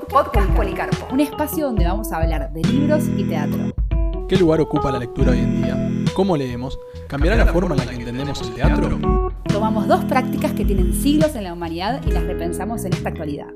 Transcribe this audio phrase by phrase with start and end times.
[0.00, 1.12] Podcast, Policarpo.
[1.12, 3.74] Un espacio donde vamos a hablar de libros y teatro.
[4.26, 6.12] ¿Qué lugar ocupa la lectura hoy en día?
[6.14, 6.78] ¿Cómo leemos?
[7.08, 8.98] ¿Cambiará la forma en la que entendemos el teatro?
[9.48, 13.48] Tomamos dos prácticas que tienen siglos en la humanidad y las repensamos en esta actualidad.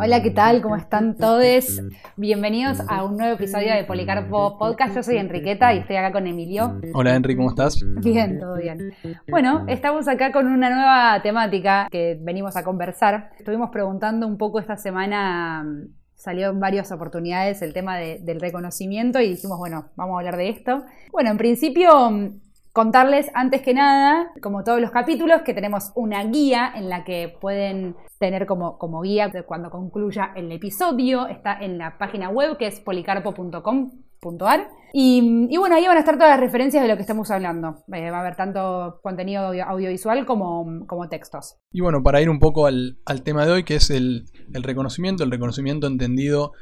[0.00, 0.62] Hola, ¿qué tal?
[0.62, 1.80] ¿Cómo están todos?
[2.16, 4.94] Bienvenidos a un nuevo episodio de Policarpo Podcast.
[4.94, 6.80] Yo soy Enriqueta y estoy acá con Emilio.
[6.94, 7.80] Hola Enri, ¿cómo estás?
[8.00, 8.92] Bien, todo bien.
[9.28, 13.30] Bueno, estamos acá con una nueva temática que venimos a conversar.
[13.38, 15.66] Estuvimos preguntando un poco esta semana,
[16.14, 20.48] salió en varias oportunidades el tema del reconocimiento y dijimos, bueno, vamos a hablar de
[20.48, 20.84] esto.
[21.10, 21.90] Bueno, en principio
[22.78, 27.36] contarles antes que nada, como todos los capítulos, que tenemos una guía en la que
[27.40, 31.26] pueden tener como, guía cuando concluya el episodio.
[31.26, 34.68] Está en la página web que es policarpo.com.ar.
[34.92, 37.82] Y, bueno, ahí van a estar todas las referencias de lo que estamos hablando.
[37.92, 41.56] Eh, va a haber tanto contenido audiovisual como, como textos.
[41.72, 45.32] Y bueno, para ir un poco al, tema de hoy, que es el reconocimiento, el
[45.32, 46.52] reconocimiento entendido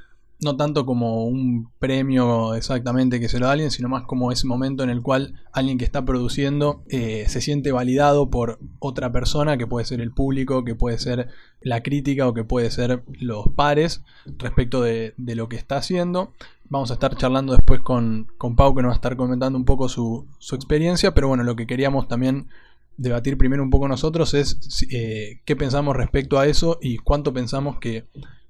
[0.41, 4.47] no tanto como un premio exactamente que se lo da alguien, sino más como ese
[4.47, 9.57] momento en el cual alguien que está produciendo eh, se siente validado por otra persona,
[9.57, 11.29] que puede ser el público, que puede ser
[11.63, 14.03] la crítica o que puede ser los pares
[14.39, 16.33] respecto de, lo que está haciendo.
[16.69, 19.65] Vamos a estar charlando después con, con Pau, que nos va a estar comentando un
[19.65, 22.49] poco su, su experiencia, pero bueno, lo que queríamos también
[22.99, 24.59] debatir primero un poco nosotros es
[24.91, 28.07] eh, qué pensamos respecto a eso y cuánto pensamos que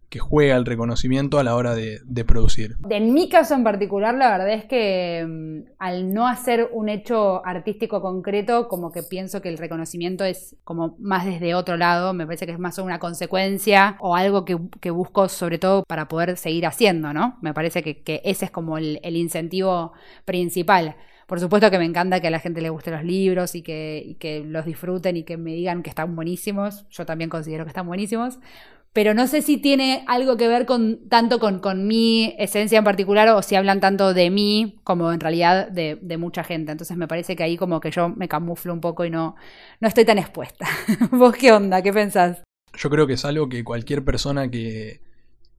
[0.08, 2.76] que juega el reconocimiento a la hora de, producir.
[2.90, 7.44] En mi caso en particular, la verdad es que mm, al no hacer un hecho
[7.46, 12.26] artístico concreto, como que pienso que el reconocimiento es como más desde otro lado, me
[12.26, 14.56] parece que es más una consecuencia o algo que,
[14.90, 17.38] busco sobre todo para poder seguir haciendo, ¿no?
[17.42, 19.92] Me parece que, ese es como el, incentivo
[20.24, 20.96] principal.
[21.26, 24.44] Por supuesto que me encanta que a la gente le gusten los libros y que,
[24.46, 26.86] los disfruten y que me digan que están buenísimos.
[26.90, 28.38] Yo también considero que están buenísimos
[28.96, 33.28] pero no sé si tiene algo que ver con tanto con, mi esencia en particular
[33.28, 36.72] o si hablan tanto de mí como en realidad de, mucha gente.
[36.72, 39.36] Entonces me parece que ahí como que yo me camuflo un poco y no,
[39.80, 40.66] no estoy tan expuesta.
[41.12, 41.82] ¿Vos qué onda?
[41.82, 42.42] ¿Qué pensás?
[42.74, 45.02] Yo creo que es algo que cualquier persona que,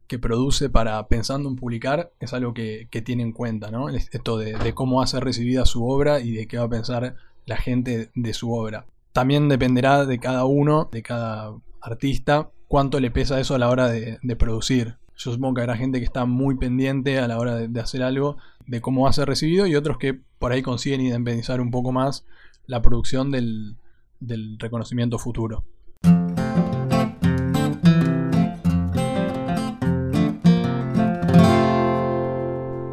[0.08, 3.90] que produce para pensando en publicar es algo que, que tiene en cuenta, ¿no?
[3.90, 6.70] Esto de, de cómo va a ser recibida su obra y de qué va a
[6.70, 8.88] pensar la gente de su obra.
[9.12, 13.90] También dependerá de cada uno, de cada artista, cuánto le pesa eso a la hora
[13.90, 14.98] de, producir.
[15.16, 18.38] Yo supongo que habrá gente que está muy pendiente a la hora de, hacer algo,
[18.68, 21.92] de cómo va a ser recibido, y otros que por ahí consiguen independizar un poco
[21.92, 22.26] más
[22.66, 23.78] la producción del,
[24.20, 25.64] del reconocimiento futuro.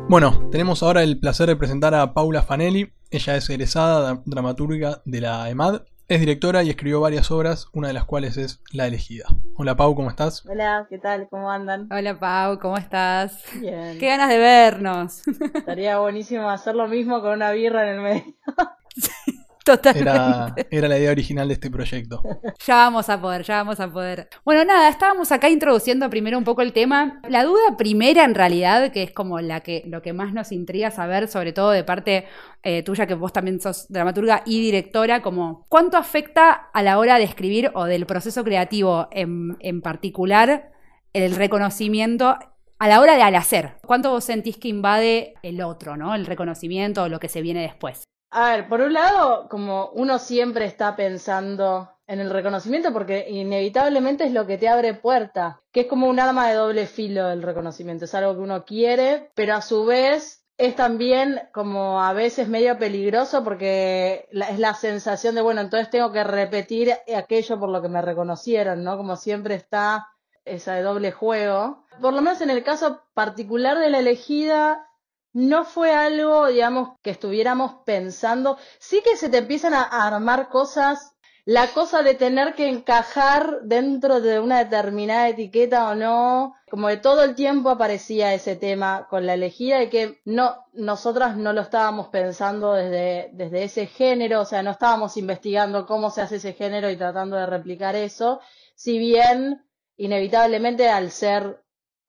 [0.09, 2.93] Bueno, tenemos ahora el placer de presentar a Paula Fanelli.
[3.11, 7.95] Ella es egresada dramaturga de la EMAD es directora y escribió varias obras, una de
[7.95, 9.27] las cuales es La elegida.
[9.57, 10.45] Hola Pau, ¿cómo estás?
[10.47, 11.29] Hola, ¿qué tal?
[11.31, 11.89] ¿Cómo andan?
[11.91, 13.43] Hola Pau, ¿cómo estás?
[13.59, 13.99] Bien.
[13.99, 15.23] Qué ganas de vernos.
[15.55, 18.35] Estaría buenísimo hacer lo mismo con una birra en el medio.
[19.67, 22.23] Era, era, la idea original de este proyecto.
[22.67, 24.29] Ya vamos a poder, ya vamos a poder.
[24.45, 27.21] Bueno, nada, estábamos acá introduciendo primero un poco el tema.
[27.29, 30.91] La duda primera, en realidad, que es como la que, lo que más nos intriga
[30.91, 32.27] saber, sobre todo de parte
[32.63, 37.19] eh, tuya, que vos también sos dramaturga y directora, como cuánto afecta a la hora
[37.19, 40.71] de escribir o del proceso creativo en, en particular
[41.13, 42.37] el reconocimiento
[42.79, 43.77] a la hora de al hacer.
[43.87, 46.15] ¿Cuánto vos sentís que invade el otro, ¿no?
[46.15, 48.05] El reconocimiento o lo que se viene después?
[48.37, 54.25] A ver, por un lado, como uno siempre está pensando en el reconocimiento porque inevitablemente
[54.25, 57.45] es lo que te abre puerta, que es como un arma de doble filo el
[57.45, 62.49] reconocimiento, es algo que uno quiere, pero a su vez es también como a veces
[62.49, 67.83] medio peligroso porque es la sensación de, bueno, entonces tengo que repetir aquello por lo
[67.83, 68.97] que me reconocieron, ¿no?
[68.97, 70.09] Como siempre está
[70.45, 71.85] esa de doble juego.
[72.01, 74.89] Por lo menos en el caso particular de la elegida,
[75.35, 78.57] no fue algo, digamos, que estuviéramos pensando.
[78.79, 81.13] Sí que se te empiezan a armar cosas,
[81.45, 86.97] la cosa de tener que encajar dentro de una determinada etiqueta o no, como de
[86.99, 91.63] todo el tiempo aparecía ese tema con la elegida y que no, nosotras no lo
[91.63, 96.55] estábamos pensando desde, desde ese género, o sea, no estábamos investigando cómo se hace ese
[96.55, 98.41] género y tratando de replicar eso,
[98.77, 99.67] si bien
[99.97, 101.64] inevitablemente al ser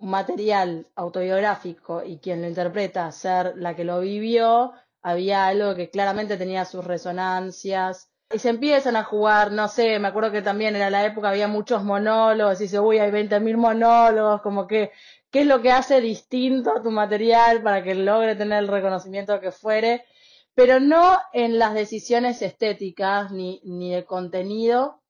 [0.05, 6.37] material autobiográfico y quien lo interpreta ser la que lo vivió, había algo que claramente
[6.37, 8.09] tenía sus resonancias.
[8.31, 11.47] Y se empiezan a jugar, no sé, me acuerdo que también era la época había
[11.47, 14.91] muchos monólogos, y dice, uy, hay 20.000 monólogos, como que,
[15.31, 19.39] ¿qué es lo que hace distinto a tu material para que logre tener el reconocimiento
[19.39, 20.05] que fuere?
[20.55, 25.01] Pero no en las decisiones estéticas ni, ni de contenido,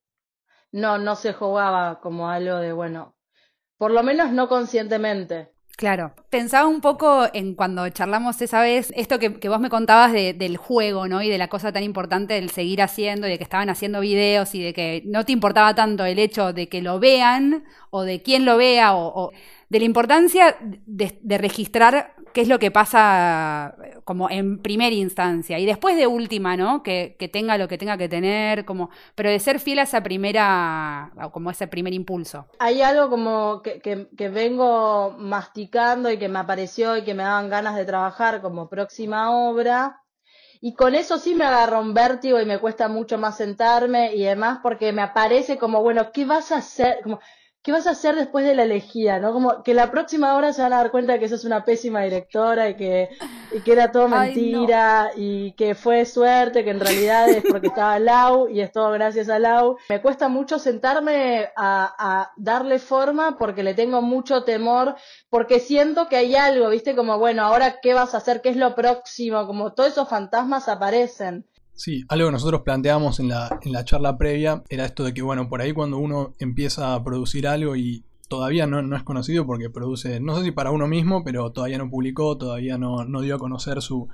[0.72, 3.15] no, no se jugaba como algo de, bueno,
[3.78, 5.50] por lo menos no conscientemente.
[5.76, 6.14] Claro.
[6.30, 11.06] Pensaba un poco en cuando charlamos esa vez, esto que, vos me contabas del juego,
[11.06, 11.22] ¿no?
[11.22, 14.54] Y de la cosa tan importante del seguir haciendo y de que estaban haciendo videos
[14.54, 18.22] y de que no te importaba tanto el hecho de que lo vean o de
[18.22, 19.32] quién lo vea o,
[19.68, 23.74] de la importancia de registrar qué es lo que pasa
[24.04, 26.82] como en primera instancia y después de última, ¿no?
[26.82, 31.12] Que, tenga lo que tenga que tener, como, pero de ser fiel a esa primera,
[31.32, 32.46] como ese primer impulso.
[32.58, 37.48] Hay algo como que, que, vengo masticando y que me apareció y que me daban
[37.48, 40.02] ganas de trabajar como próxima obra.
[40.60, 44.24] Y con eso sí me agarro un vértigo y me cuesta mucho más sentarme y
[44.24, 47.00] demás porque me aparece como, bueno, ¿qué vas a hacer?
[47.02, 47.18] Como,
[47.66, 49.18] ¿qué vas a hacer después de la elegida?
[49.18, 49.32] ¿no?
[49.32, 52.02] Como que la próxima hora se van a dar cuenta de que sos una pésima
[52.02, 53.08] directora y que,
[53.64, 58.48] que era todo mentira y que fue suerte, que en realidad es porque estaba Lau
[58.48, 59.78] y es todo gracias a Lau.
[59.88, 64.94] Me cuesta mucho sentarme a, a darle forma porque le tengo mucho temor,
[65.28, 66.94] porque siento que hay algo, ¿viste?
[66.94, 70.68] Como, bueno, ahora qué vas a hacer, qué es lo próximo, como todos esos fantasmas
[70.68, 71.44] aparecen.
[71.76, 75.20] Sí, algo que nosotros planteamos en la, en la charla previa era esto de que,
[75.20, 79.46] bueno, por ahí cuando uno empieza a producir algo y todavía no, no es conocido
[79.46, 83.20] porque produce, no sé si para uno mismo, pero todavía no publicó, todavía no, no
[83.20, 84.08] dio a conocer su,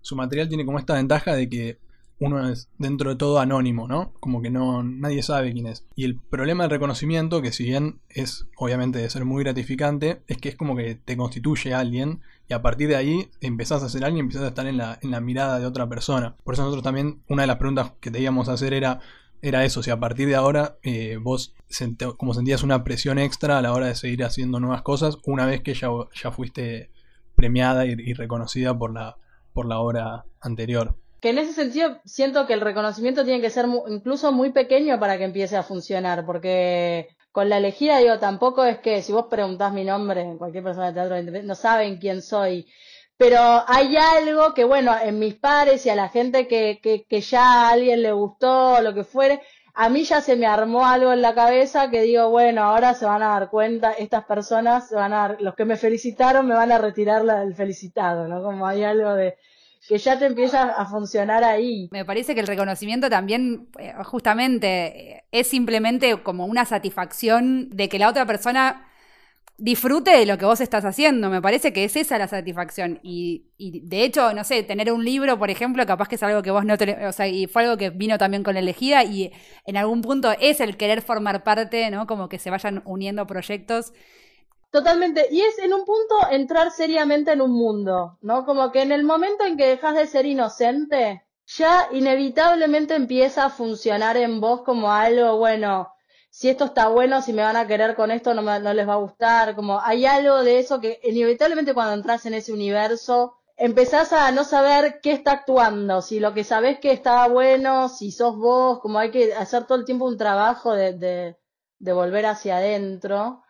[0.00, 1.78] su material, tiene como esta ventaja de que
[2.20, 4.12] uno es dentro de todo anónimo, ¿no?
[4.20, 5.84] Como que no nadie sabe quién es.
[5.94, 10.38] Y el problema del reconocimiento, que si bien es obviamente de ser muy gratificante, es
[10.38, 14.04] que es como que te constituye alguien y a partir de ahí empezás a ser
[14.04, 16.34] alguien y empezás a estar en la, en la mirada de otra persona.
[16.44, 19.00] Por eso nosotros también, una de las preguntas que te íbamos a hacer era,
[19.42, 21.54] era eso, si a partir de ahora eh, vos
[22.16, 25.60] como sentías una presión extra a la hora de seguir haciendo nuevas cosas, una vez
[25.60, 26.90] que ya, ya fuiste
[27.36, 29.16] premiada y, y reconocida por la,
[29.52, 33.66] por la obra anterior que en ese sentido siento que el reconocimiento tiene que ser
[33.88, 37.08] incluso muy pequeño para que empiece a funcionar, porque
[37.38, 40.94] con la elegida, digo, tampoco es que si vos preguntás mi nombre, cualquier persona de
[40.94, 42.66] teatro no saben quién soy.
[43.16, 43.38] Pero
[43.68, 47.44] hay algo que, bueno, en mis pares y a la gente que, que, que ya
[47.44, 49.40] a alguien le gustó lo que fuere,
[49.74, 53.06] a mí ya se me armó algo en la cabeza que digo, bueno, ahora se
[53.06, 56.72] van a dar cuenta, estas personas, se van a los que me felicitaron me van
[56.72, 58.42] a retirar la del felicitado, ¿no?
[58.42, 59.36] Como hay algo de,
[59.88, 61.88] que ya te empieza a funcionar ahí.
[61.90, 67.98] Me parece que el reconocimiento también, eh, justamente, es simplemente como una satisfacción de que
[67.98, 68.84] la otra persona
[69.56, 71.30] disfrute de lo que vos estás haciendo.
[71.30, 73.00] Me parece que es esa la satisfacción.
[73.02, 76.50] Y, de hecho, no sé, tener un libro, por ejemplo, capaz que es algo que
[76.50, 79.32] vos no te, O sea, y fue algo que vino también con la elegida y
[79.64, 82.06] en algún punto es el querer formar parte, ¿no?
[82.06, 83.94] Como que se vayan uniendo proyectos.
[84.70, 85.28] Totalmente.
[85.30, 88.44] Y es en un punto entrar seriamente en un mundo, ¿no?
[88.44, 93.50] Como que en el momento en que dejas de ser inocente, ya inevitablemente empieza a
[93.50, 95.88] funcionar en vos como algo, bueno,
[96.30, 98.92] si esto está bueno, si me van a querer con esto, no, no les va
[98.94, 99.56] a gustar.
[99.56, 104.44] Como hay algo de eso que inevitablemente cuando entras en ese universo, empezás a no
[104.44, 108.98] saber qué está actuando, si lo que sabés que está bueno, si sos vos, como
[108.98, 111.38] hay que hacer todo el tiempo un trabajo de, de,
[111.78, 113.42] de volver hacia adentro.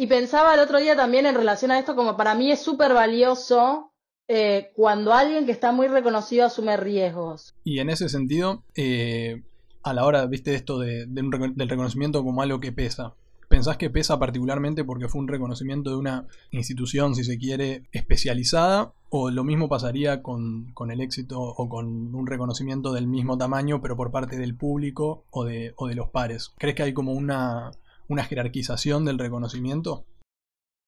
[0.00, 2.94] Y pensaba el otro día también en relación a esto, como para mí es súper
[2.94, 3.92] valioso
[4.28, 7.54] eh, cuando alguien que está muy reconocido asume riesgos.
[7.64, 9.42] Y en ese sentido, eh,
[9.82, 13.12] a la hora, viste, esto de, del reconocimiento como algo que pesa.
[13.48, 18.94] ¿Pensás que pesa particularmente porque fue un reconocimiento de una institución, si se quiere, especializada?
[19.10, 23.82] ¿O lo mismo pasaría con, con, el éxito o con un reconocimiento del mismo tamaño,
[23.82, 26.54] pero por parte del público o de, o de los pares?
[26.56, 27.72] ¿Crees que hay como una,
[28.10, 30.04] una jerarquización del reconocimiento?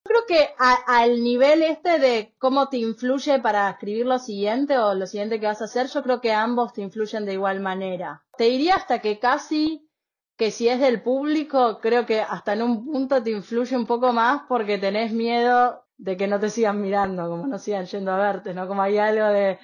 [0.05, 5.07] Creo que al nivel este de cómo te influye para escribir lo siguiente o lo
[5.07, 8.25] siguiente que vas a hacer, yo creo que ambos te influyen de igual manera.
[8.37, 9.88] Te diría hasta que casi
[10.37, 14.12] que si es del público, creo que hasta en un punto te influye un poco
[14.12, 18.17] más porque tenés miedo de que no te sigan mirando, como no sigan yendo a
[18.17, 18.67] verte, ¿no?
[18.67, 19.61] Como hay algo de,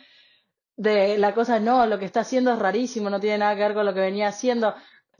[0.76, 3.74] de la cosa, no, lo que está haciendo es rarísimo, no tiene nada que ver
[3.74, 4.72] con lo que venía haciendo.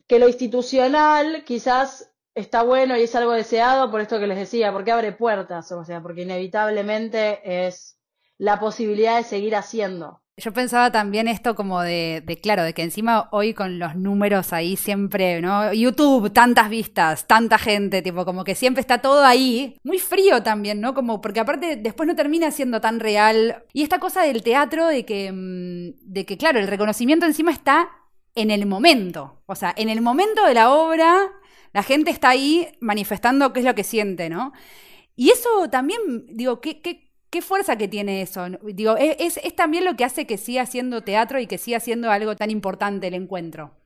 [0.07, 4.73] Que lo institucional quizás está bueno y es algo deseado por esto que les decía,
[4.73, 7.99] porque abre puertas, o sea, porque inevitablemente es
[8.39, 10.23] la posibilidad de seguir haciendo.
[10.37, 14.77] Yo pensaba también esto como de, claro, de que encima hoy con los números ahí
[14.77, 15.73] siempre, ¿no?
[15.73, 19.77] YouTube, tantas vistas, tanta gente, tipo, como que siempre está todo ahí.
[19.83, 20.95] Muy frío también, ¿no?
[20.95, 23.65] Como, porque aparte después no termina siendo tan real.
[23.73, 27.89] Y esta cosa del teatro de que, mm, de que, claro, el reconocimiento encima está
[28.37, 29.43] en el momento.
[29.47, 31.33] O sea, en el momento de la obra
[31.79, 34.53] la gente está ahí manifestando qué es lo que siente, ¿no?
[35.15, 38.47] Y eso también, digo, ¿qué, qué, fuerza que tiene eso?
[38.63, 42.11] Digo, es, es, también lo que hace que siga siendo teatro y que siga siendo
[42.11, 43.77] algo tan importante el encuentro.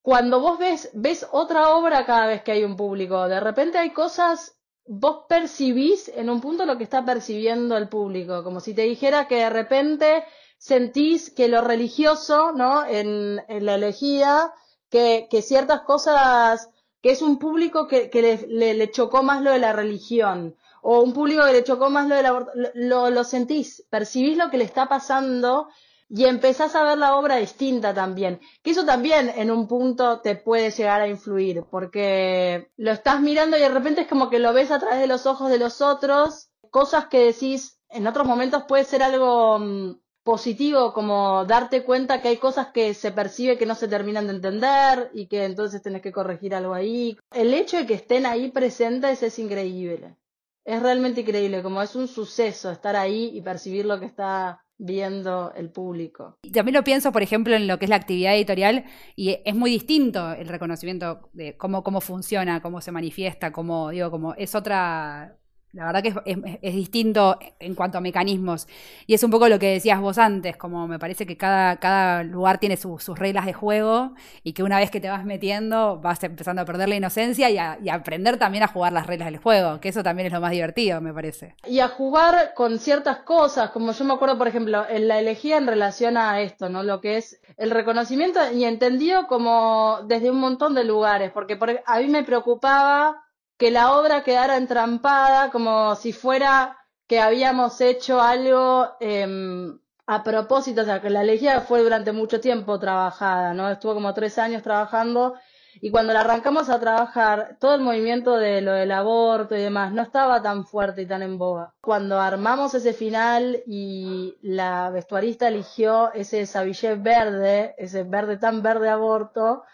[0.00, 3.90] cuando vos ves, ves otra obra cada vez que hay un público, de repente hay
[3.90, 8.82] cosas, vos percibís en un punto lo que está percibiendo el público, como si te
[8.84, 10.24] dijera que de repente
[10.56, 12.86] sentís que lo religioso, ¿no?
[12.86, 13.36] En,
[13.66, 14.50] la elegía,
[14.88, 16.70] que, que, ciertas cosas,
[17.04, 21.12] que es un público que, que le, chocó más lo de la religión, o un
[21.12, 22.46] público que le chocó más lo de la...
[22.72, 25.68] Lo, lo sentís, percibís lo que le está pasando
[26.08, 28.40] y empezás a ver la obra distinta también.
[28.62, 33.58] Que eso también en un punto te puede llegar a influir, porque lo estás mirando
[33.58, 35.82] y de repente es como que lo ves a través de los ojos de los
[35.82, 42.20] otros, cosas que decís en otros momentos puede ser algo mm, positivo, como darte cuenta
[42.20, 45.82] que hay cosas que se percibe que no se terminan de entender y que entonces
[45.82, 47.16] tenés que corregir algo ahí.
[47.30, 50.16] El hecho de que estén ahí presentes es increíble.
[50.64, 55.52] Es realmente increíble, como es un suceso estar ahí y percibir lo que está viendo
[55.54, 56.38] el público.
[56.52, 59.70] También lo pienso, por ejemplo, en lo que es la actividad editorial y es muy
[59.70, 65.38] distinto el reconocimiento de cómo, cómo funciona, cómo se manifiesta, cómo, digo, como es otra
[65.74, 66.14] la verdad que
[66.62, 68.68] es, distinto en cuanto a mecanismos.
[69.06, 72.22] Y es un poco lo que decías vos antes, como me parece que cada, cada
[72.22, 76.22] lugar tiene sus reglas de juego y que una vez que te vas metiendo vas
[76.22, 79.80] empezando a perder la inocencia y a, aprender también a jugar las reglas del juego,
[79.80, 81.56] que eso también es lo más divertido, me parece.
[81.66, 85.56] Y a jugar con ciertas cosas, como yo me acuerdo, por ejemplo, en la elegía
[85.56, 86.82] en relación a esto, ¿no?
[86.82, 91.98] Lo que es el reconocimiento y entendido como desde un montón de lugares, porque a
[91.98, 93.23] mí me preocupaba
[93.56, 100.82] que la obra quedara entrampada como si fuera que habíamos hecho algo em, a propósito,
[100.82, 103.70] o sea, que la elegía fue durante mucho tiempo trabajada, ¿no?
[103.70, 105.34] Estuvo como tres años trabajando
[105.80, 109.92] y cuando la arrancamos a trabajar, todo el movimiento de lo del aborto y demás
[109.92, 111.74] no estaba tan fuerte y tan en boga.
[111.80, 118.88] Cuando armamos ese final y la vestuarista eligió ese sabillé verde, ese verde tan verde
[118.88, 119.64] aborto,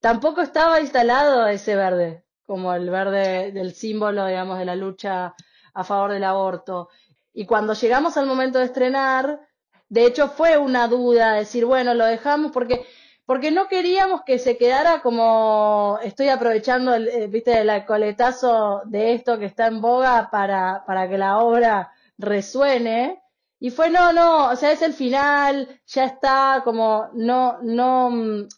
[0.00, 5.34] tampoco estaba instalado ese verde como el verde del símbolo, digamos, de la lucha
[5.74, 6.88] a favor del aborto.
[7.34, 9.40] Y cuando llegamos al momento de estrenar,
[9.88, 12.86] de hecho fue una duda, decir, bueno, lo dejamos porque
[13.26, 19.14] porque no queríamos que se quedara como estoy aprovechando el, eh, viste el coletazo de
[19.14, 23.20] esto que está en boga para para que la obra resuene
[23.58, 28.10] y fue no no o sea es el final ya está como no no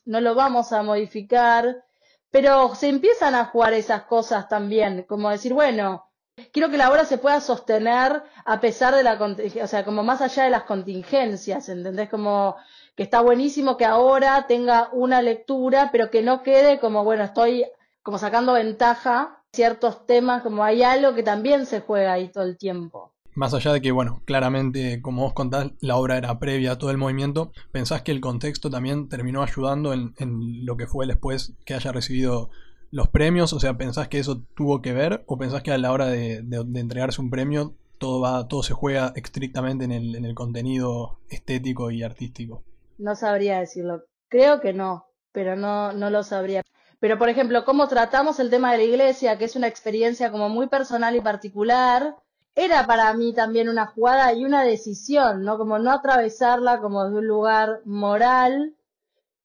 [0.05, 1.85] no lo vamos a modificar
[2.31, 6.09] pero se empiezan a jugar esas cosas también, como decir, bueno,
[6.53, 10.21] quiero que la obra se pueda sostener a pesar de la, o sea, como más
[10.21, 12.09] allá de las contingencias, ¿entendés?
[12.09, 12.57] Como
[12.97, 17.67] que está buenísimo que ahora tenga una lectura, pero que no quede como, bueno, estoy
[18.03, 22.59] como sacando ventaja ciertos temas, como hay algo que también se juega ahí todo el
[22.59, 23.13] tiempo.
[23.39, 26.91] Más allá de que, bueno, claramente, como vos contás, la obra era previa a todo
[26.91, 31.75] el movimiento, ¿pensás que el contexto también terminó ayudando en, lo que fue después que
[31.75, 32.51] haya recibido
[32.91, 33.53] los premios?
[33.53, 35.23] O sea, ¿pensás que eso tuvo que ver?
[35.29, 36.39] ¿O pensás que a la hora de,
[36.75, 41.93] entregarse un premio todo va, todo se juega estrictamente en el, en el contenido estético
[41.93, 42.65] y artístico?
[42.99, 44.03] No sabría decirlo.
[44.29, 46.63] Creo que no, pero no, no lo sabría.
[46.99, 50.49] Pero, por ejemplo, cómo tratamos el tema de la iglesia, que es una experiencia como
[50.49, 52.17] muy personal y particular,
[52.59, 55.59] era para mí también una jugada y una decisión, ¿no?
[55.59, 58.75] Como no atravesarla como de un lugar moral,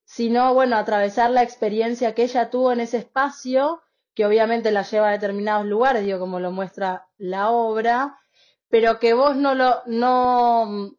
[0.03, 3.83] sino, bueno, atravesar la experiencia que ella tuvo en ese espacio,
[4.15, 8.17] que obviamente la lleva a determinados lugares, digo, como lo muestra la obra,
[8.67, 10.95] pero que vos no lo, no,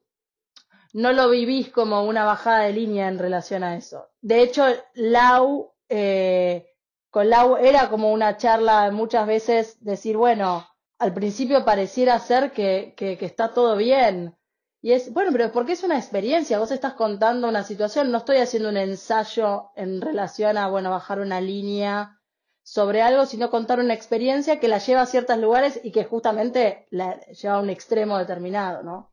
[0.93, 4.11] no lo vivís como una bajada de línea en relación a eso.
[4.21, 6.65] De hecho, Lau, eh,
[7.11, 10.65] con Lau era como una charla muchas veces decir, bueno,
[10.99, 14.37] al principio pareciera ser que, está todo bien.
[14.81, 18.37] Y es, bueno, pero porque es una experiencia, vos estás contando una situación, no estoy
[18.37, 22.21] haciendo un ensayo en relación a, bueno, bajar una línea
[22.63, 26.87] sobre algo, sino contar una experiencia que la lleva a ciertos lugares y que justamente
[26.91, 29.11] la lleva a un extremo determinado, ¿no?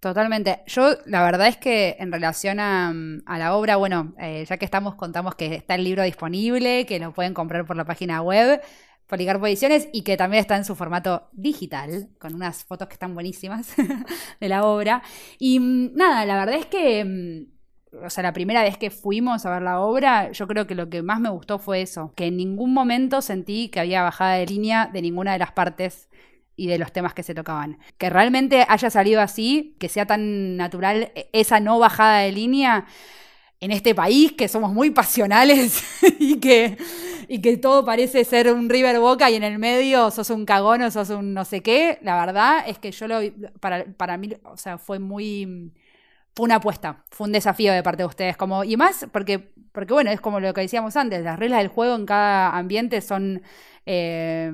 [0.00, 0.62] Totalmente.
[0.66, 2.92] Yo la verdad es que en relación a,
[3.26, 7.12] la obra, bueno, eh, ya que estamos, contamos que está el libro disponible, que lo
[7.12, 8.60] pueden comprar por la página web.
[9.06, 13.14] Policarpo Ediciones y que también está en su formato digital, con unas fotos que están
[13.14, 13.74] buenísimas
[14.40, 15.02] de la obra.
[15.38, 19.46] Y mm, nada, la verdad es que, mm, o sea, la primera vez que fuimos
[19.46, 22.26] a ver la obra, yo creo que lo que más me gustó fue eso, que
[22.26, 26.08] en ningún momento sentí que había bajada de línea de ninguna de las partes
[26.56, 27.78] y de los temas que se tocaban.
[27.98, 32.86] Que realmente haya salido así, que sea tan natural e, esa no bajada de línea
[33.60, 35.82] en este país, que somos muy pasionales
[36.18, 36.76] y que
[37.28, 40.82] y que todo parece ser un River Boca y en el medio sos un cagón
[40.82, 43.20] o sos un no sé qué, la verdad es que yo lo
[43.60, 45.72] para, para mí, o sea, fue muy
[46.34, 49.92] fue una apuesta, fue un desafío de parte de ustedes, como y más porque porque
[49.92, 53.42] bueno, es como lo que decíamos antes, las reglas del juego en cada ambiente son
[53.84, 54.52] eh,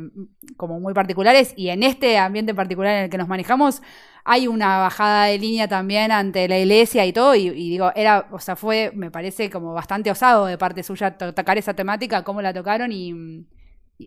[0.56, 3.82] como muy particulares y en este ambiente particular en el que nos manejamos
[4.25, 8.38] hay una bajada de línea también ante la iglesia y todo y, digo, era, o
[8.38, 12.52] sea, fue, me parece como bastante osado de parte suya tocar esa temática, cómo la
[12.52, 13.47] tocaron y,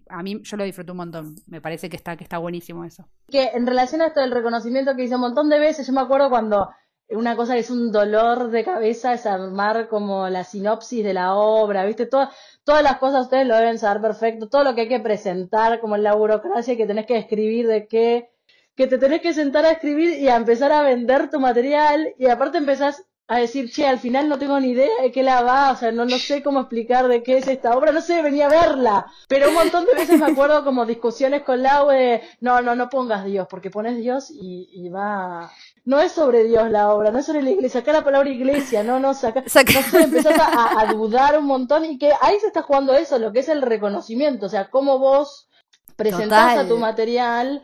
[0.10, 3.08] a mí yo lo disfruté un montón, me parece que está, que está buenísimo eso.
[3.30, 6.02] Que en relación a esto del reconocimiento que hice un montón de veces, yo me
[6.02, 6.70] acuerdo cuando
[7.10, 11.36] una cosa que es un dolor de cabeza es armar como la sinopsis de la
[11.36, 12.08] obra, ¿viste?
[12.08, 15.80] Todas, todas las cosas ustedes lo deben saber perfecto, todo lo que hay que presentar,
[15.80, 18.30] como la burocracia que tenés que escribir de qué,
[18.76, 22.28] que te tenés que sentar a escribir y a empezar a vender tu material y
[22.28, 25.72] aparte empezás a decir, che, al final no tengo ni idea de qué la va,
[25.72, 28.46] o sea, no, no sé cómo explicar de qué es esta obra, no sé, venía
[28.46, 29.08] a verla.
[29.28, 32.88] Pero un montón de veces me acuerdo como discusiones con Lau de, no, no, no
[32.88, 35.52] pongas Dios, porque pones Dios y, y va,
[35.86, 38.84] no es sobre Dios la obra, no es sobre la iglesia, acá la palabra iglesia,
[38.84, 42.62] no, no, saca, no sé, empezás a, dudar un montón y que ahí se está
[42.62, 45.50] jugando eso, lo que es el reconocimiento, o sea, cómo vos
[45.96, 47.64] presentás a tu material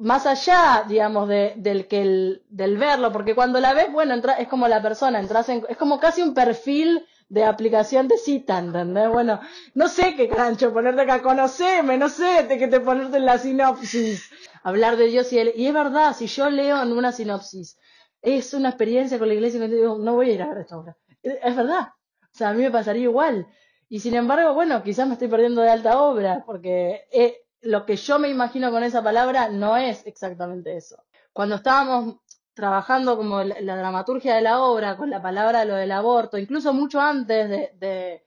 [0.00, 4.32] más allá, digamos, de, del que el, del verlo, porque cuando la ves, bueno, entra,
[4.34, 8.58] es como la persona, entras en, es como casi un perfil de aplicación de cita,
[8.58, 9.10] ¿entendés?
[9.10, 9.40] Bueno,
[9.74, 13.36] no sé qué cancho ponerte acá, conoceme, no sé de qué te ponerte en la
[13.36, 14.30] sinopsis,
[14.62, 17.76] hablar de Dios y él, y es verdad, si yo leo en una sinopsis,
[18.22, 20.96] es una experiencia con la iglesia, digo, no voy a ir a ver esta obra,
[21.22, 21.88] es verdad,
[22.22, 23.46] o sea, a mí me pasaría igual,
[23.90, 27.96] y sin embargo, bueno, quizás me estoy perdiendo de alta obra, porque eh, lo que
[27.96, 31.02] yo me imagino con esa palabra no es exactamente eso.
[31.32, 32.16] Cuando estábamos
[32.54, 37.00] trabajando como la, dramaturgia de la obra, con la palabra lo del aborto, incluso mucho
[37.00, 38.24] antes de,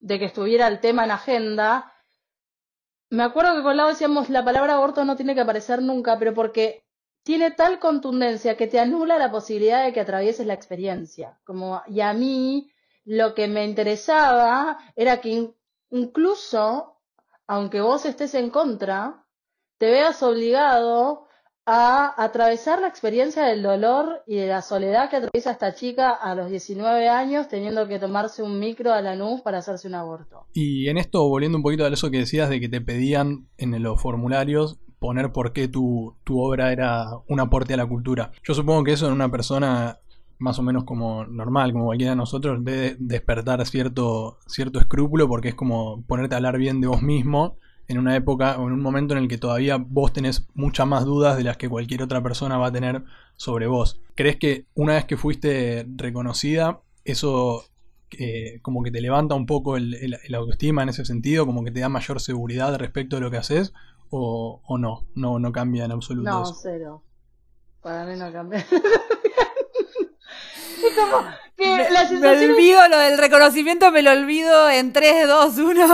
[0.00, 1.92] de, que estuviera el tema en agenda,
[3.10, 6.34] me acuerdo que con lado decíamos la palabra aborto no tiene que aparecer nunca, pero
[6.34, 6.84] porque
[7.22, 11.38] tiene tal contundencia que te anula la posibilidad de que atravieses la experiencia.
[11.44, 12.70] Como, y a mí
[13.04, 15.52] lo que me interesaba era que
[15.90, 16.95] incluso
[17.46, 19.24] aunque vos estés en contra,
[19.78, 21.26] te veas obligado
[21.68, 26.34] a atravesar la experiencia del dolor y de la soledad que atraviesa esta chica a
[26.36, 30.46] los 19 años teniendo que tomarse un micro a la luz para hacerse un aborto.
[30.52, 33.82] Y en esto, volviendo un poquito a eso que decías de que te pedían en
[33.82, 38.30] los formularios poner por qué tu, tu obra era un aporte a la cultura.
[38.44, 39.98] Yo supongo que eso en una persona
[40.38, 45.48] más o menos como normal, como cualquiera de nosotros, debe despertar cierto, cierto escrúpulo porque
[45.48, 48.80] es como ponerte a hablar bien de vos mismo en una época o en un
[48.80, 52.22] momento en el que todavía vos tenés muchas más dudas de las que cualquier otra
[52.22, 53.04] persona va a tener
[53.36, 54.00] sobre vos.
[54.14, 57.64] ¿Crees que una vez que fuiste reconocida, eso
[58.18, 61.80] eh, como que te levanta un poco el, autoestima en ese sentido, como que te
[61.80, 63.72] da mayor seguridad respecto de lo que haces?
[64.10, 65.06] ¿O, o no?
[65.14, 65.38] no?
[65.38, 66.30] No cambia en absoluto.
[66.30, 67.02] No, cero.
[67.82, 68.66] Para mí no cambia.
[70.94, 71.24] como
[71.56, 72.20] que me, la sensación...
[72.20, 75.84] me olvido lo del reconocimiento, me lo olvido en 3, 2, 1.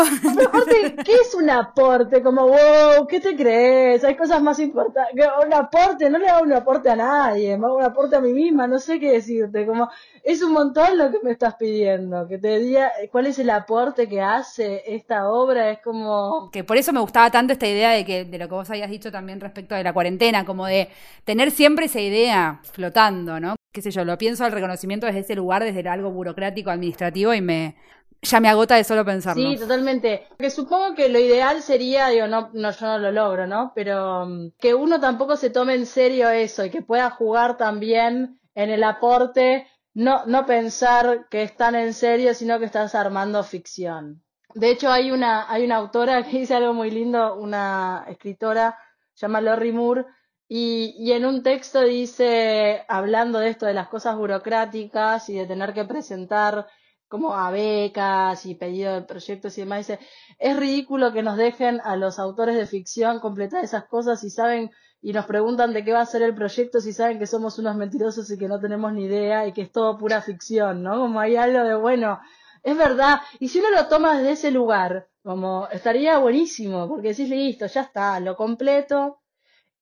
[0.46, 2.22] aparte, ¿qué es un aporte?
[2.22, 4.02] Como, wow, ¿qué te crees?
[4.02, 5.26] Hay cosas más importantes.
[5.46, 8.33] Un aporte, no le hago un aporte a nadie, me hago un aporte a mí
[8.33, 9.64] misma, no sé qué decirte.
[9.64, 9.88] Como,
[10.24, 14.09] es un montón lo que me estás pidiendo, que te diga cuál es el aporte
[14.09, 16.50] que hace esta obra, es como...
[16.50, 18.90] Que por eso me gustaba tanto esta idea de que de lo que vos habías
[18.90, 20.88] dicho también respecto de la cuarentena, como de
[21.24, 23.55] tener siempre esa idea flotando, ¿no?
[23.72, 27.40] Qué sé yo, lo pienso al reconocimiento desde ese lugar, desde algo burocrático, administrativo, y
[27.40, 27.76] me
[28.22, 29.42] ya me agota de solo pensarlo.
[29.42, 30.28] Sí, totalmente.
[30.38, 33.72] Que supongo que lo ideal sería, digo, no, no, yo no lo logro, ¿no?
[33.74, 38.38] Pero um, que uno tampoco se tome en serio eso y que pueda jugar también
[38.54, 43.42] en el aporte, no, no pensar que es tan en serio, sino que estás armando
[43.42, 44.22] ficción.
[44.54, 48.78] De hecho, hay una, hay una autora que dice algo muy lindo, una escritora,
[49.14, 50.06] se llama Lori Moore,
[50.54, 55.46] y, y, en un texto dice, hablando de esto de las cosas burocráticas y de
[55.46, 56.66] tener que presentar
[57.08, 59.98] como a becas y pedido de proyectos y demás, dice,
[60.38, 64.70] es ridículo que nos dejen a los autores de ficción completar esas cosas y saben
[65.00, 67.74] y nos preguntan de qué va a ser el proyecto si saben que somos unos
[67.76, 70.98] mentirosos y que no tenemos ni idea y que es todo pura ficción, ¿no?
[71.00, 72.20] Como hay algo de, bueno,
[72.62, 77.30] es verdad, y si uno lo toma desde ese lugar, como estaría buenísimo, porque decís,
[77.30, 79.21] listo, ya está, lo completo,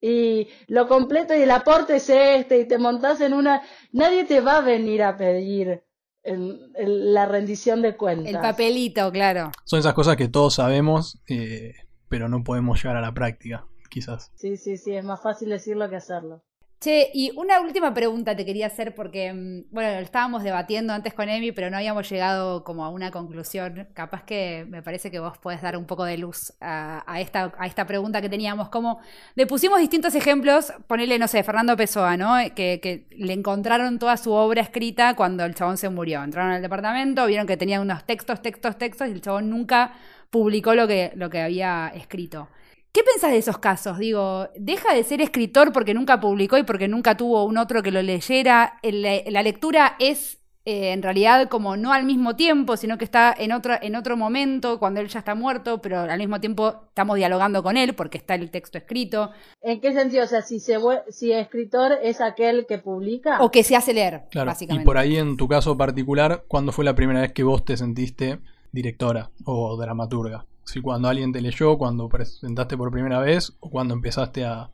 [0.00, 3.62] y lo completo y el aporte es este y te montás en una...
[3.92, 5.82] Nadie te va a venir a pedir
[6.24, 8.32] la rendición de cuentas.
[8.32, 9.52] El papelito, claro.
[9.64, 11.74] Son esas cosas que todos sabemos, eh,
[12.08, 14.30] pero no podemos llegar a la práctica, quizás.
[14.36, 16.42] Sí, sí, sí, es más fácil decirlo que hacerlo.
[16.83, 21.29] Che, y una última pregunta te quería hacer porque, mm, bueno, estábamos debatiendo antes con
[21.29, 23.87] Emi, pero no habíamos llegado como a una conclusión.
[23.93, 27.66] Capaz que me parece que vos podés dar un poco de luz a, esta, a
[27.66, 28.71] esta pregunta que teníamos.
[28.71, 28.99] Como
[29.35, 32.37] le pusimos distintos ejemplos, ponele, no sé, Fernando Pessoa, ¿no?
[32.55, 36.25] Que, que le encontraron toda su obra escrita cuando el chabón se murió.
[36.25, 39.93] Entraron al departamento, vieron que tenía unos textos, textos, textos, y el chabón nunca
[40.31, 42.49] publicó lo que, lo que había escrito.
[42.92, 43.98] ¿Qué pensás de esos casos?
[43.98, 47.92] Digo, ¿deja de ser escritor porque nunca publicó y porque nunca tuvo un otro que
[47.92, 48.81] lo leyera?
[48.83, 53.53] La, lectura es eh, en realidad como no al mismo tiempo, sino que está en
[53.53, 57.62] otro, en otro momento, cuando él ya está muerto, pero al mismo tiempo estamos dialogando
[57.62, 59.31] con él porque está el texto escrito.
[59.62, 60.24] ¿En qué sentido?
[60.24, 60.76] O sea, si, se,
[61.11, 63.40] si escritor es aquel que publica.
[63.40, 64.83] O que se hace leer, claro, básicamente.
[64.83, 67.76] Y por ahí, en tu caso particular, ¿cuándo fue la primera vez que vos te
[67.76, 68.40] sentiste
[68.72, 70.44] directora o dramaturga?
[70.64, 74.70] Si cuando alguien te leyó, cuando presentaste por primera vez o cuando empezaste a,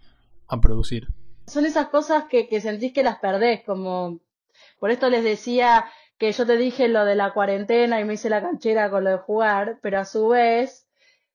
[0.62, 1.08] producir.
[1.48, 4.20] Son esas cosas que, que sentís que las perdés, como
[4.78, 5.86] por esto les decía
[6.18, 9.10] que yo te dije lo de la cuarentena y me hice la canchera con lo
[9.10, 10.86] de jugar, pero a su vez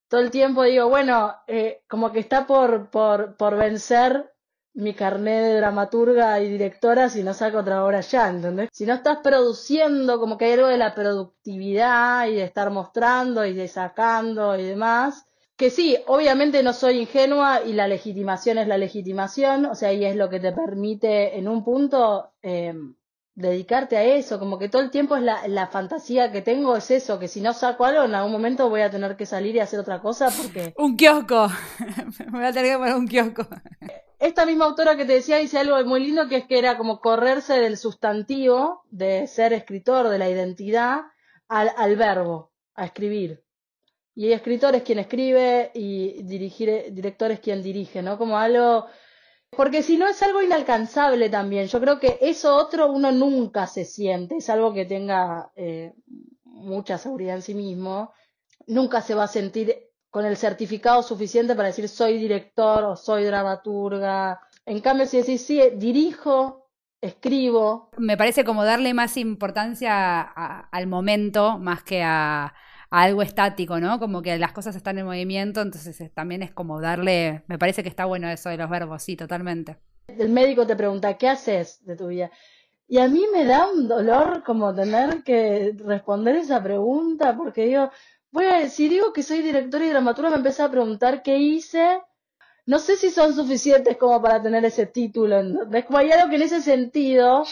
[0.08, 4.31] todo el tiempo digo, bueno, eh, como que está por, por, por vencer
[4.74, 8.70] mi carnet de dramaturga y directora si no saco otra obra ya, ¿entendés?
[8.72, 13.46] Si no estás produciendo, como que hay algo de la productividad y de estar mostrando
[13.46, 15.26] y de sacando y demás,
[15.58, 20.06] que sí, obviamente no soy ingenua y la legitimación es la legitimación, o sea, y
[20.06, 22.74] es lo que te permite en un punto eh,
[23.36, 26.90] dedicarte a eso, como que todo el tiempo es la, la, fantasía que tengo, es
[26.92, 29.60] eso, que si no saco algo en algún momento voy a tener que salir y
[29.60, 30.74] hacer otra cosa porque...
[30.78, 31.50] un kiosco,
[32.32, 33.48] me voy a tener que poner un kiosco.
[34.22, 37.00] Esta misma autora que te decía dice algo muy lindo que es que era como
[37.00, 41.02] correrse del sustantivo de ser escritor, de la identidad,
[41.48, 43.44] al, verbo, a escribir.
[44.14, 48.20] Y escritor es quien escribe y dirigir, director es quien dirige, ¿no?
[48.20, 48.86] Como algo
[49.50, 51.66] porque si no es algo inalcanzable también.
[51.66, 54.38] Yo creo que eso otro uno nunca se siente.
[54.38, 55.94] Es algo que tenga eh,
[56.44, 58.14] mucha seguridad en sí mismo.
[58.68, 63.24] Nunca se va a sentir con el certificado suficiente para decir soy director o soy
[63.24, 64.41] dramaturga.
[64.65, 66.69] En cambio, si decís sí, dirijo,
[67.00, 67.89] escribo.
[67.97, 72.54] Me parece como darle más importancia al momento más que a,
[72.91, 74.00] algo estático, ¿no?
[74.00, 77.89] Como que las cosas están en movimiento, entonces también es como darle, me parece que
[77.89, 79.78] está bueno eso de los verbos, sí, totalmente.
[80.08, 82.30] El médico te pregunta, ¿qué haces de tu vida?
[82.89, 87.89] Y a mí me da un dolor como tener que responder esa pregunta, porque digo,
[88.34, 92.00] a, si digo que soy directora y dramaturga, me empieza a preguntar qué hice.
[92.65, 95.41] No sé si son suficientes como para tener ese título.
[95.74, 97.44] Es como hay algo que en ese sentido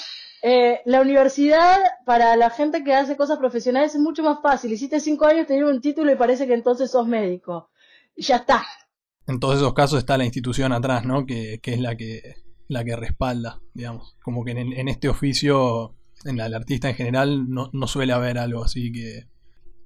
[0.42, 4.72] eh, la universidad, para la gente que hace cosas profesionales, es mucho más fácil.
[4.72, 7.70] Hiciste cinco años, tener un título y parece que entonces sos médico.
[8.16, 8.64] Y ya está.
[9.28, 11.26] En todos esos casos está la institución atrás, ¿no?
[11.26, 12.36] Que, es la que,
[12.68, 14.16] la que respalda, digamos.
[14.24, 18.92] Como que en, este oficio, en el artista en general, no, suele haber algo así
[18.92, 19.28] que,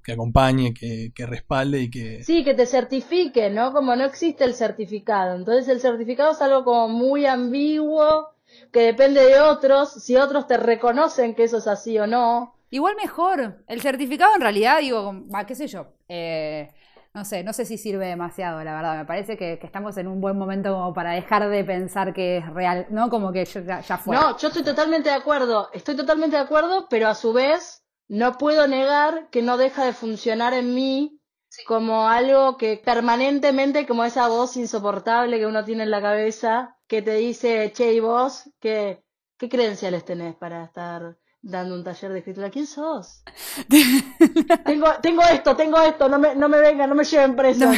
[0.04, 2.22] que acompañe, que, que, respalde y que...
[2.22, 3.72] Sí, que te certifique, ¿no?
[3.72, 5.34] Como no existe el certificado.
[5.34, 8.28] Entonces el certificado es algo como muy ambiguo
[8.70, 12.54] que depende de otros, si otros te reconocen que eso es así o no.
[12.70, 13.62] Igual mejor.
[13.66, 16.70] El certificado en realidad, digo, qué sé yo, eh,
[17.14, 18.96] no sé, no sé si sirve demasiado, la verdad.
[18.98, 22.52] Me parece que, estamos en un buen momento como para dejar de pensar que es
[22.52, 23.08] real, ¿no?
[23.08, 24.16] Como que ya, ya fue.
[24.16, 28.38] No, yo estoy totalmente de acuerdo, estoy totalmente de acuerdo, pero a su vez no
[28.38, 31.20] puedo negar que no deja de funcionar en mí
[31.66, 37.02] como algo que permanentemente, como esa voz insoportable que uno tiene en la cabeza, que
[37.02, 39.04] te dice, che, y vos, ¿qué,
[39.38, 42.50] qué credenciales tenés para estar dando un taller de escritura?
[42.50, 43.22] ¿Quién sos?
[44.64, 47.70] tengo, tengo esto, tengo esto, no me, no me vengan, no me lleven preso.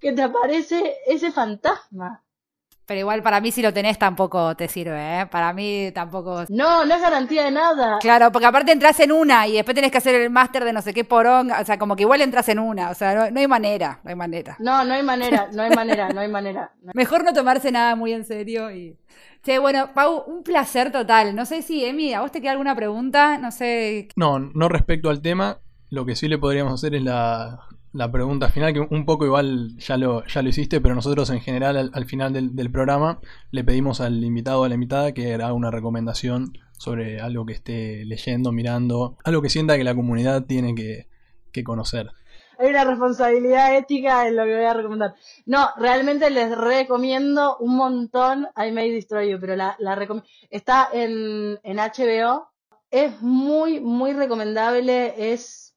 [0.00, 2.24] que te aparece ese fantasma.
[2.90, 5.26] Pero igual para mí si lo tenés tampoco te sirve, ¿eh?
[5.26, 6.42] Para mí tampoco...
[6.48, 8.00] No, no es garantía de nada.
[8.00, 10.82] Claro, porque aparte entras en una y después tenés que hacer el máster de no
[10.82, 13.46] sé qué porón, o sea, como que igual entras en una, o sea, no, hay
[13.46, 14.56] manera, no hay manera.
[14.58, 16.72] No, no hay manera, no hay manera, no hay manera.
[16.94, 18.98] Mejor no tomarse nada muy en serio y...
[19.44, 21.36] Che, bueno, Pau, un placer total.
[21.36, 23.38] No sé si, Emi, ¿a vos te queda alguna pregunta?
[23.38, 24.08] No sé.
[24.16, 25.60] No, no respecto al tema.
[25.90, 27.60] Lo que sí le podríamos hacer es la,
[27.92, 31.40] la pregunta final, que un poco igual ya lo, ya lo hiciste, pero nosotros en
[31.40, 35.52] general al, final del, programa le pedimos al invitado o a la invitada que haga
[35.52, 40.74] una recomendación sobre algo que esté leyendo, mirando, algo que sienta que la comunidad tiene
[40.74, 41.08] que,
[41.64, 42.10] conocer.
[42.58, 45.14] Hay una responsabilidad ética en lo que voy a recomendar.
[45.46, 49.98] No, realmente les recomiendo un montón I May Destroy You, pero la, la
[50.48, 52.48] está en, en HBO.
[52.90, 55.32] Es muy, muy recomendable.
[55.32, 55.69] Es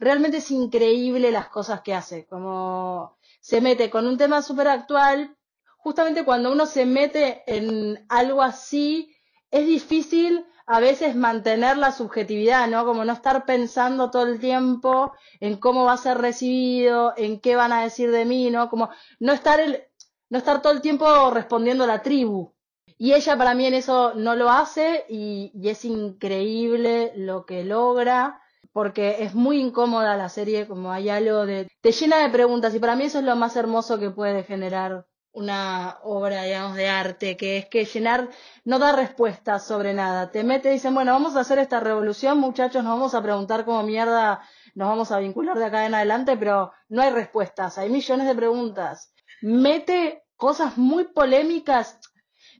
[0.00, 5.36] realmente es increíble las cosas que hace, como se mete con un tema súper actual,
[5.76, 9.14] justamente cuando uno se mete en algo así,
[9.50, 12.84] es difícil a veces mantener la subjetividad, ¿no?
[12.86, 17.56] Como no estar pensando todo el tiempo en cómo va a ser recibido, en qué
[17.56, 18.70] van a decir de mí, ¿no?
[18.70, 19.84] Como no estar, el,
[20.30, 22.54] no estar todo el tiempo respondiendo a la tribu.
[22.96, 27.64] Y ella para mí en eso no lo hace y, y es increíble lo que
[27.64, 28.40] logra
[28.72, 31.68] porque es muy incómoda la serie, como hay algo de...
[31.80, 35.06] te llena de preguntas y para mí eso es lo más hermoso que puede generar
[35.32, 38.28] una obra, digamos, de arte, que es que llenar
[38.64, 40.30] no da respuestas sobre nada.
[40.30, 43.64] Te mete y dicen, bueno, vamos a hacer esta revolución, muchachos, nos vamos a preguntar
[43.64, 44.40] cómo mierda
[44.74, 48.34] nos vamos a vincular de acá en adelante, pero no hay respuestas, hay millones de
[48.34, 49.12] preguntas.
[49.42, 51.98] Mete cosas muy polémicas,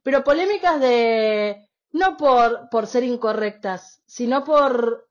[0.03, 5.09] pero polémicas de no por, por ser incorrectas, sino por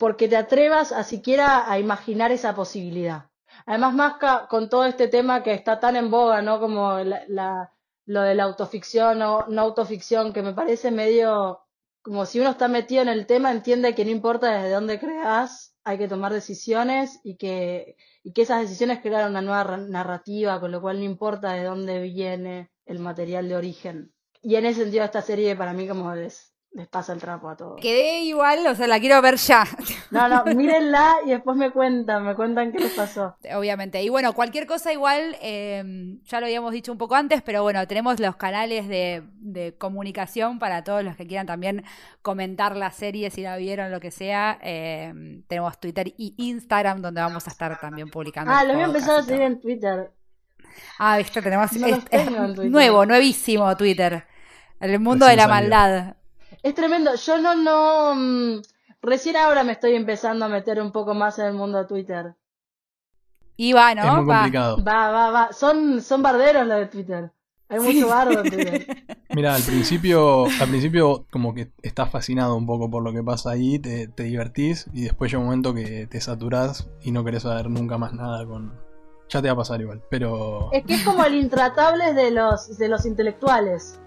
[0.00, 3.26] porque te atrevas a siquiera a imaginar esa posibilidad.
[3.66, 4.14] Además, más
[4.48, 6.58] con todo este tema que está tan en boga, ¿no?
[6.58, 7.74] Como la,
[8.06, 11.60] lo de la autoficción o no autoficción, que me parece medio
[12.00, 15.76] como si uno está metido en el tema, entiende que no importa desde dónde creas,
[15.84, 20.72] hay que tomar decisiones y que, y que esas decisiones crean una nueva narrativa, con
[20.72, 24.14] lo cual no importa de dónde viene el material de origen.
[24.40, 27.56] Y en ese sentido esta serie para mí como es les pasa el trapo a
[27.56, 27.80] todos.
[27.80, 29.64] Quedé igual, o sea, la quiero ver ya.
[30.10, 33.36] No, no, mírenla y después me cuentan, me cuentan qué les pasó.
[33.54, 34.02] Obviamente.
[34.02, 37.86] Y bueno, cualquier cosa igual, em, ya lo habíamos dicho un poco antes, pero bueno,
[37.86, 39.22] tenemos los canales de,
[39.78, 41.84] comunicación para todos los que quieran también
[42.22, 44.58] comentar la serie, si la vieron, lo que sea.
[44.62, 48.52] Em, tenemos Twitter y Instagram, donde vamos a estar también publicando.
[48.52, 50.10] Ah, lo voy a empezar a seguir en Twitter.
[50.98, 51.72] Ah, viste, tenemos...
[52.64, 54.24] nuevo, nuevísimo Twitter.
[54.80, 56.16] El mundo de la maldad.
[56.62, 57.14] Es tremendo.
[57.14, 58.14] Yo no, no.
[58.14, 58.62] Mm,
[59.02, 62.34] recién ahora me estoy empezando a meter un poco más en el mundo de Twitter.
[63.56, 64.02] Y va, ¿no?
[64.02, 64.82] Es muy complicado.
[64.84, 65.52] Va, va, va.
[65.52, 67.32] Son, son barderos los de Twitter.
[67.68, 69.04] Hay mucho bardo en Twitter.
[69.34, 73.50] Mira, al principio, al principio como que estás fascinado un poco por lo que pasa
[73.50, 77.42] ahí, te, te divertís y después llega un momento que te saturás y no querés
[77.44, 78.72] saber nunca más nada con...
[79.28, 80.72] Ya te va a pasar igual, pero...
[80.72, 84.00] Es que es como el intratable de los, de los intelectuales.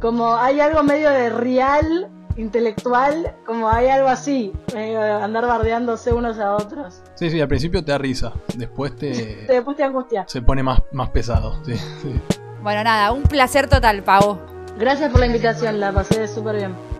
[0.00, 6.56] Como hay algo medio de real, intelectual, como hay algo así, andar bardeándose unos a
[6.56, 7.02] otros.
[7.14, 9.44] Sí, sí, al principio te da risa, después te...
[9.48, 10.24] después te angustia.
[10.26, 11.74] Se pone más, más pesado, sí,
[12.62, 14.38] Bueno, nada, un placer total, Pau.
[14.78, 16.99] Gracias por la invitación, la pasé súper bien.